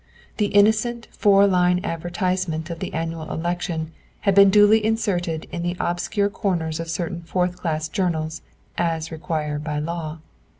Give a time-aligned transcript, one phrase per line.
[0.37, 5.77] The innocent four line advertisement of the annual election had been duly inserted in the
[5.79, 8.41] obscure corners of certain fourth class journals,
[8.79, 10.17] "as required by law."